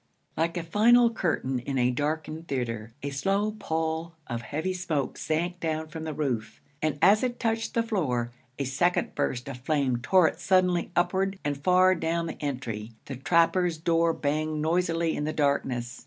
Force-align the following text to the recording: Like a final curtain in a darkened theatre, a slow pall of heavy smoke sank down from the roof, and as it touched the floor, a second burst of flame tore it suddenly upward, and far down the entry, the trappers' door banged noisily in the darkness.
Like 0.35 0.57
a 0.57 0.63
final 0.63 1.11
curtain 1.11 1.59
in 1.59 1.77
a 1.77 1.91
darkened 1.91 2.47
theatre, 2.47 2.91
a 3.03 3.11
slow 3.11 3.51
pall 3.59 4.15
of 4.25 4.41
heavy 4.41 4.73
smoke 4.73 5.15
sank 5.15 5.59
down 5.59 5.89
from 5.89 6.05
the 6.05 6.13
roof, 6.15 6.59
and 6.81 6.97
as 7.03 7.21
it 7.21 7.39
touched 7.39 7.75
the 7.75 7.83
floor, 7.83 8.31
a 8.57 8.63
second 8.63 9.13
burst 9.13 9.47
of 9.47 9.59
flame 9.59 9.97
tore 9.97 10.27
it 10.27 10.39
suddenly 10.39 10.89
upward, 10.95 11.37
and 11.45 11.55
far 11.63 11.93
down 11.93 12.25
the 12.25 12.43
entry, 12.43 12.93
the 13.05 13.15
trappers' 13.15 13.77
door 13.77 14.11
banged 14.11 14.59
noisily 14.59 15.15
in 15.15 15.25
the 15.25 15.33
darkness. 15.33 15.99